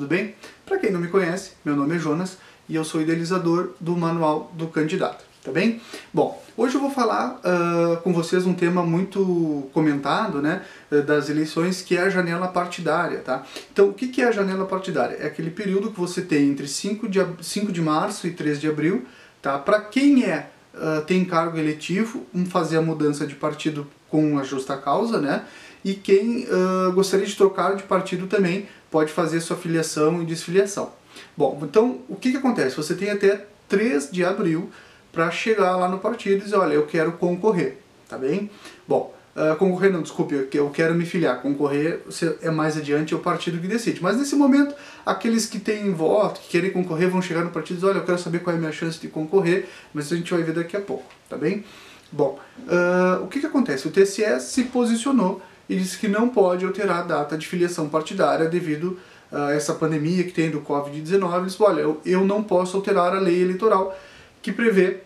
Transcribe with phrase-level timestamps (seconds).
[0.00, 0.34] tudo bem?
[0.64, 4.50] Para quem não me conhece, meu nome é Jonas e eu sou idealizador do Manual
[4.54, 5.78] do Candidato, tá bem?
[6.10, 10.62] Bom, hoje eu vou falar uh, com vocês um tema muito comentado, né,
[11.06, 13.44] das eleições, que é a janela partidária, tá?
[13.70, 15.16] Então, o que é a janela partidária?
[15.16, 18.70] É aquele período que você tem entre 5 de, 5 de março e 3 de
[18.70, 19.04] abril,
[19.42, 19.58] tá?
[19.58, 24.44] Para quem é uh, tem cargo eletivo, um fazer a mudança de partido com a
[24.44, 25.44] justa causa, né?
[25.84, 30.92] E quem uh, gostaria de trocar de partido também pode fazer sua filiação e desfiliação.
[31.36, 32.76] Bom, então o que, que acontece?
[32.76, 34.70] Você tem até 3 de abril
[35.12, 38.50] para chegar lá no partido e dizer, olha, eu quero concorrer, tá bem?
[38.86, 42.00] Bom, uh, concorrer não, desculpe, eu quero me filiar, concorrer
[42.42, 44.02] é mais adiante, é o partido que decide.
[44.02, 44.74] Mas nesse momento,
[45.04, 48.04] aqueles que têm voto, que querem concorrer, vão chegar no partido e dizer, olha, eu
[48.04, 50.76] quero saber qual é a minha chance de concorrer, mas a gente vai ver daqui
[50.76, 51.64] a pouco, tá bem?
[52.12, 53.86] Bom, uh, o que, que acontece?
[53.86, 55.40] O TSE se posicionou
[55.70, 58.98] e disse que não pode alterar a data de filiação partidária devido
[59.30, 61.36] a essa pandemia que tem do Covid-19.
[61.36, 63.96] Eles disse, olha, eu, não posso alterar a lei eleitoral
[64.42, 64.98] que prevê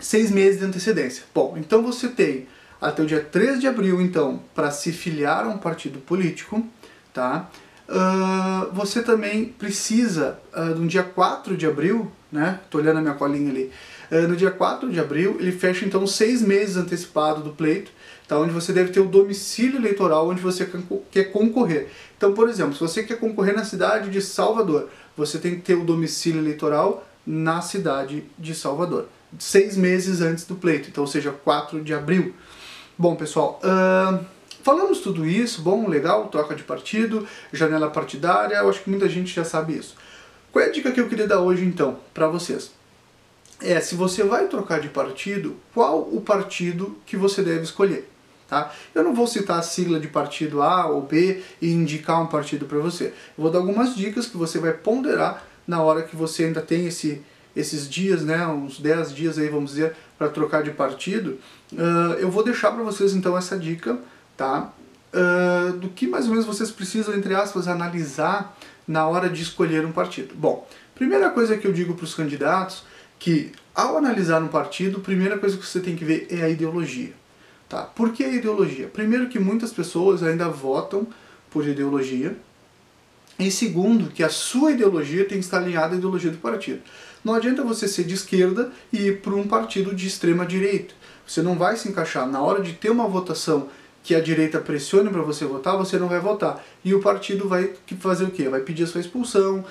[0.00, 1.24] seis meses de antecedência.
[1.34, 2.46] Bom, então você tem
[2.80, 6.66] até o dia 3 de abril, então, para se filiar a um partido político,
[7.12, 7.50] tá?
[7.86, 12.60] Uh, você também precisa, uh, no dia 4 de abril, né?
[12.70, 13.70] Tô olhando a minha colinha ali.
[14.10, 17.92] Uh, no dia 4 de abril, ele fecha então seis meses antecipado do pleito
[18.32, 18.38] tá?
[18.38, 20.68] onde você deve ter o domicílio eleitoral onde você
[21.10, 21.88] quer concorrer.
[22.16, 25.74] Então, por exemplo, se você quer concorrer na cidade de Salvador, você tem que ter
[25.74, 29.06] o domicílio eleitoral na cidade de Salvador,
[29.38, 32.34] seis meses antes do pleito, então, ou seja, 4 de abril.
[32.98, 34.24] Bom, pessoal, uh,
[34.62, 39.32] falamos tudo isso, bom, legal, troca de partido, janela partidária, eu acho que muita gente
[39.32, 39.96] já sabe isso.
[40.50, 42.72] Qual é a dica que eu queria dar hoje, então, para vocês?
[43.60, 48.11] É, se você vai trocar de partido, qual o partido que você deve escolher?
[48.52, 48.70] Tá?
[48.94, 52.66] Eu não vou citar a sigla de partido A ou B e indicar um partido
[52.66, 53.06] para você.
[53.06, 56.86] Eu vou dar algumas dicas que você vai ponderar na hora que você ainda tem
[56.86, 57.22] esse,
[57.56, 61.38] esses dias, né, uns 10 dias aí, vamos dizer, para trocar de partido.
[61.72, 63.98] Uh, eu vou deixar para vocês então essa dica,
[64.36, 64.70] tá?
[65.14, 68.54] Uh, do que mais ou menos vocês precisam, entre aspas, analisar
[68.86, 70.34] na hora de escolher um partido.
[70.34, 72.84] Bom, primeira coisa que eu digo para os candidatos
[73.18, 76.50] que ao analisar um partido, a primeira coisa que você tem que ver é a
[76.50, 77.21] ideologia.
[77.72, 77.84] Tá?
[77.84, 78.86] Por que ideologia?
[78.86, 81.06] Primeiro que muitas pessoas ainda votam
[81.50, 82.36] por ideologia,
[83.38, 86.82] e segundo, que a sua ideologia tem que estar alinhada à ideologia do partido.
[87.24, 90.92] Não adianta você ser de esquerda e ir para um partido de extrema direita.
[91.26, 92.28] Você não vai se encaixar.
[92.28, 93.70] Na hora de ter uma votação
[94.02, 96.62] que a direita pressione para você votar, você não vai votar.
[96.84, 98.50] E o partido vai fazer o quê?
[98.50, 99.64] Vai pedir a sua expulsão,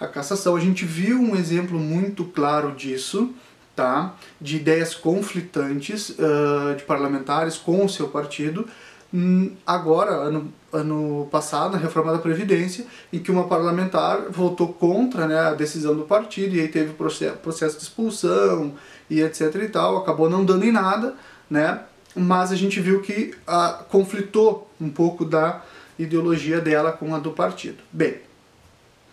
[0.00, 0.56] a cassação.
[0.56, 3.34] A gente viu um exemplo muito claro disso
[3.74, 4.14] tá?
[4.40, 8.66] de ideias conflitantes uh, de parlamentares com o seu partido.
[9.12, 15.26] Hum, agora, ano, ano passado, na reforma da Previdência, em que uma parlamentar votou contra
[15.26, 18.74] né, a decisão do partido e aí teve processo, processo de expulsão
[19.10, 21.14] e etc e tal, acabou não dando em nada,
[21.50, 21.80] né?
[22.14, 25.62] mas a gente viu que uh, conflitou um pouco da
[25.98, 27.82] ideologia dela com a do partido.
[27.92, 28.16] Bem,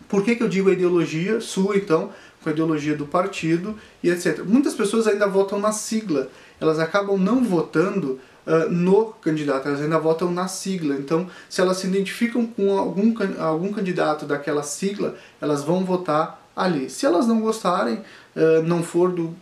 [0.09, 2.12] por que, que eu digo a ideologia sua, então?
[2.42, 4.44] com a ideologia do partido e etc.
[4.46, 10.00] Muitas pessoas ainda votam na sigla, elas acabam não votando uh, no candidato, elas ainda
[10.00, 10.96] votam na sigla.
[10.96, 16.90] Então, se elas se identificam com algum, algum candidato daquela sigla, elas vão votar ali.
[16.90, 17.96] Se elas não gostarem,
[18.36, 19.36] uh, não for do,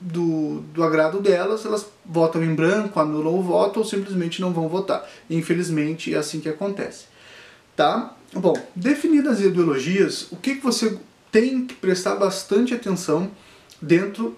[0.00, 4.68] do, do agrado delas, elas votam em branco, anulam o voto ou simplesmente não vão
[4.68, 5.06] votar.
[5.28, 7.06] Infelizmente, é assim que acontece.
[7.76, 8.14] Tá?
[8.32, 10.98] Bom, definidas as ideologias, o que, você
[11.32, 13.30] tem que prestar bastante atenção
[13.80, 14.36] dentro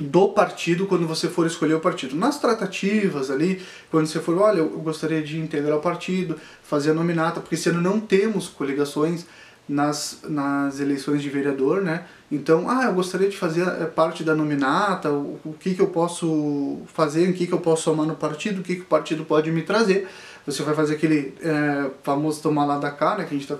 [0.00, 2.14] do partido quando você for escolher o partido.
[2.14, 3.60] Nas tratativas ali,
[3.90, 7.80] quando você for, olha, eu gostaria de integrar o partido, fazer a nominata, porque ano
[7.80, 9.26] não temos coligações
[9.68, 12.06] nas, nas eleições de vereador, né?
[12.30, 15.88] Então, ah, eu gostaria de fazer eh, parte da nominata, o, o que, que eu
[15.88, 19.24] posso fazer, o que, que eu posso somar no partido, o que, que o partido
[19.24, 20.08] pode me trazer.
[20.46, 23.56] Você vai fazer aquele é, famoso tomar lá da né, que a gente está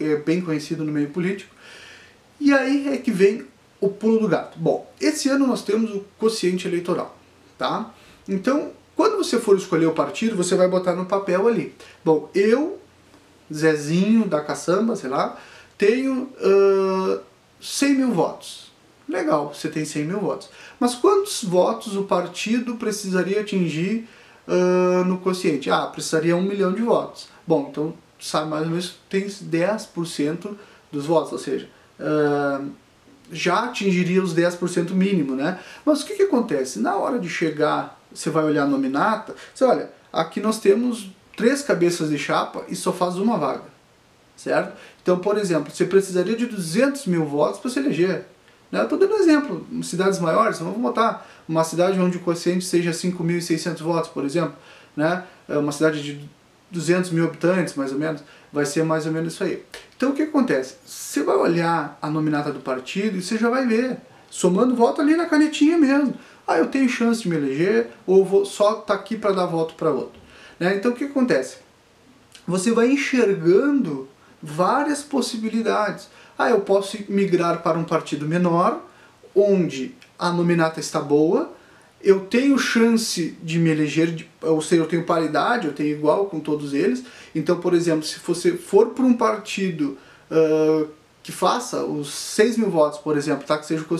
[0.00, 1.54] é, bem conhecido no meio político.
[2.40, 3.44] E aí é que vem
[3.78, 4.58] o pulo do gato.
[4.58, 7.14] Bom, esse ano nós temos o quociente eleitoral,
[7.58, 7.92] tá?
[8.26, 11.74] Então, quando você for escolher o partido, você vai botar no papel ali.
[12.02, 12.78] Bom, eu,
[13.52, 15.38] Zezinho da caçamba, sei lá,
[15.76, 17.20] tenho uh,
[17.60, 18.70] 100 mil votos.
[19.08, 20.48] Legal, você tem 100 mil votos.
[20.78, 24.08] Mas quantos votos o partido precisaria atingir
[24.46, 25.70] uh, no quociente?
[25.70, 27.28] Ah, precisaria um milhão de votos.
[27.46, 30.54] Bom, então sabe mais ou menos tem 10%
[30.92, 31.68] dos votos, ou seja,
[31.98, 32.70] uh,
[33.32, 35.58] já atingiria os 10% mínimo, né?
[35.84, 36.80] Mas o que, que acontece?
[36.80, 41.62] Na hora de chegar, você vai olhar a nominata, você olha, aqui nós temos três
[41.62, 43.64] cabeças de chapa e só faz uma vaga.
[44.36, 44.76] certo?
[45.02, 48.24] Então, por exemplo, você precisaria de 200 mil votos para se eleger.
[48.70, 48.82] Né?
[48.82, 53.78] Estou dando um exemplo, cidades maiores, vamos botar uma cidade onde o quociente seja 5.600
[53.82, 54.54] votos, por exemplo,
[54.96, 55.24] né?
[55.48, 56.20] É uma cidade de
[56.70, 58.22] 200 mil habitantes, mais ou menos,
[58.52, 59.64] vai ser mais ou menos isso aí.
[59.96, 60.76] Então o que acontece?
[60.86, 63.98] Você vai olhar a nominata do partido e você já vai ver,
[64.30, 66.14] somando voto ali na canetinha mesmo.
[66.46, 69.46] Ah, eu tenho chance de me eleger ou vou só estar tá aqui para dar
[69.46, 70.19] voto para outro.
[70.60, 70.76] Né?
[70.76, 71.56] Então o que acontece?
[72.46, 74.06] Você vai enxergando
[74.42, 76.08] várias possibilidades.
[76.38, 78.84] Ah, eu posso migrar para um partido menor,
[79.34, 81.52] onde a nominata está boa,
[82.02, 86.40] eu tenho chance de me eleger, ou seja, eu tenho paridade, eu tenho igual com
[86.40, 87.04] todos eles.
[87.34, 89.98] Então, por exemplo, se você for para um partido
[90.30, 90.88] uh,
[91.22, 93.58] que faça os 6 mil votos, por exemplo, tá?
[93.58, 93.98] que seja o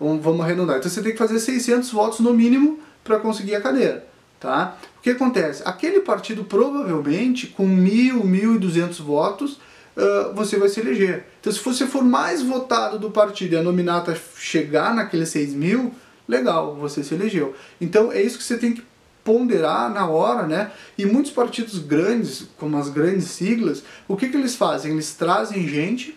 [0.00, 0.78] vamos, vamos arredondar.
[0.78, 4.07] Então você tem que fazer 600 votos no mínimo para conseguir a cadeira.
[4.40, 4.76] Tá?
[4.98, 5.62] O que acontece?
[5.64, 9.58] Aquele partido provavelmente com 1.000, 1.200 votos
[9.98, 11.26] uh, você vai se eleger.
[11.40, 15.92] Então se você for mais votado do partido e a nominata chegar naqueles 6 mil,
[16.28, 17.54] legal, você se elegeu.
[17.80, 18.82] Então é isso que você tem que
[19.24, 20.70] ponderar na hora, né?
[20.96, 24.92] E muitos partidos grandes, como as grandes siglas, o que, que eles fazem?
[24.92, 26.16] Eles trazem gente,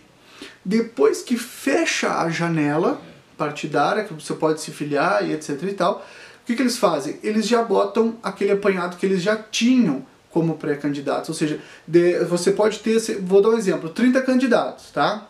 [0.64, 3.02] depois que fecha a janela
[3.36, 6.06] partidária, que você pode se filiar e etc e tal,
[6.42, 7.18] o que, que eles fazem?
[7.22, 11.28] Eles já botam aquele apanhado que eles já tinham como pré-candidatos.
[11.28, 15.28] Ou seja, de, você pode ter, vou dar um exemplo, 30 candidatos, tá?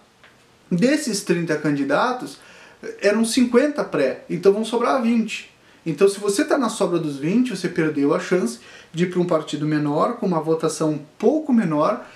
[0.70, 2.38] Desses 30 candidatos,
[3.00, 5.52] eram 50 pré, então vão sobrar 20.
[5.84, 8.60] Então, se você está na sobra dos 20, você perdeu a chance
[8.92, 12.06] de ir para um partido menor, com uma votação um pouco menor,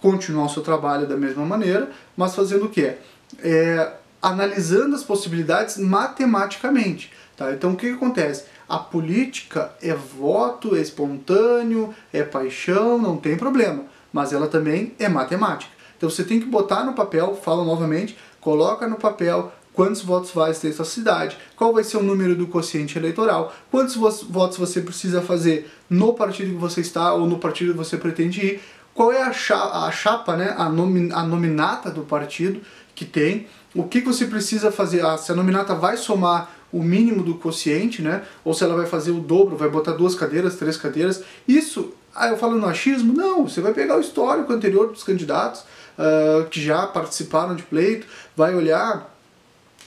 [0.00, 2.94] continuar o seu trabalho da mesma maneira, mas fazendo o quê?
[3.42, 7.12] É, analisando as possibilidades matematicamente.
[7.36, 7.52] Tá?
[7.52, 8.44] Então o que, que acontece?
[8.68, 15.08] A política é voto, é espontâneo, é paixão, não tem problema, mas ela também é
[15.08, 15.72] matemática.
[15.96, 20.52] Então você tem que botar no papel, falo novamente, coloca no papel quantos votos vai
[20.52, 25.22] ter essa cidade, qual vai ser o número do quociente eleitoral, quantos votos você precisa
[25.22, 28.60] fazer no partido que você está ou no partido que você pretende ir,
[29.00, 32.60] qual é a chapa, a chapa né, a, nomin, a nominata do partido
[32.94, 36.82] que tem, o que, que você precisa fazer, ah, se a nominata vai somar o
[36.82, 38.22] mínimo do quociente, né?
[38.44, 41.22] Ou se ela vai fazer o dobro, vai botar duas cadeiras, três cadeiras.
[41.48, 43.14] Isso, ah, eu falo no achismo?
[43.14, 48.06] Não, você vai pegar o histórico anterior dos candidatos uh, que já participaram de pleito,
[48.36, 49.16] vai olhar.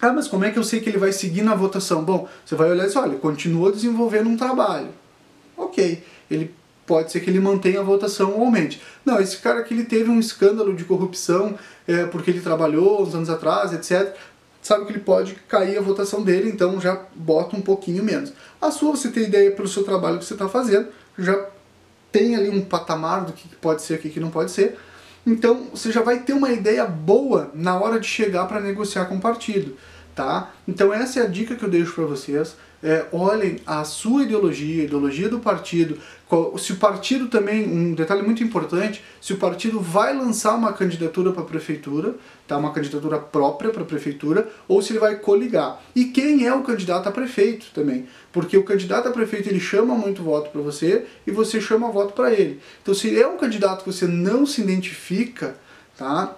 [0.02, 2.04] Ah, mas como é que eu sei que ele vai seguir na votação?
[2.04, 4.90] Bom, você vai olhar e dizer, olha, continua desenvolvendo um trabalho.
[5.56, 8.82] Ok, ele pode ser que ele mantenha a votação ou aumente.
[9.06, 11.58] Não, esse cara aqui ele teve um escândalo de corrupção
[11.88, 14.16] é, porque ele trabalhou uns anos atrás, etc
[14.64, 18.32] sabe que ele pode cair a votação dele, então já bota um pouquinho menos.
[18.62, 20.88] A sua, você tem ideia pelo seu trabalho que você está fazendo,
[21.20, 21.48] já
[22.12, 24.78] tem ali um patamar do que pode ser, o que não pode ser.
[25.28, 29.16] Então você já vai ter uma ideia boa na hora de chegar para negociar com
[29.16, 29.78] o partido,
[30.16, 30.52] tá?
[30.68, 34.82] Então essa é a dica que eu deixo para vocês é, olhem a sua ideologia,
[34.82, 35.98] a ideologia do partido,
[36.58, 41.32] se o partido também, um detalhe muito importante, se o partido vai lançar uma candidatura
[41.32, 42.16] para a prefeitura,
[42.46, 45.82] tá, uma candidatura própria para a prefeitura, ou se ele vai coligar.
[45.96, 49.96] E quem é o candidato a prefeito também, porque o candidato a prefeito ele chama
[49.96, 52.60] muito voto para você e você chama voto para ele.
[52.82, 55.56] Então se é um candidato que você não se identifica,
[55.98, 56.36] tá,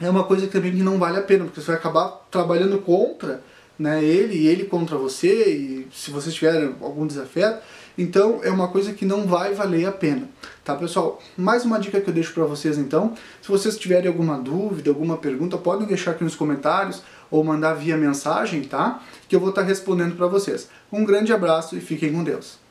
[0.00, 3.42] é uma coisa que também não vale a pena, porque você vai acabar trabalhando contra
[3.78, 7.62] né, ele e ele contra você, e se vocês tiverem algum desafeto,
[7.96, 10.28] então é uma coisa que não vai valer a pena.
[10.64, 11.20] Tá, pessoal?
[11.36, 13.14] Mais uma dica que eu deixo para vocês então.
[13.42, 17.96] Se vocês tiverem alguma dúvida, alguma pergunta, podem deixar aqui nos comentários ou mandar via
[17.96, 19.02] mensagem, tá?
[19.28, 20.68] Que eu vou estar respondendo para vocês.
[20.90, 22.61] Um grande abraço e fiquem com Deus.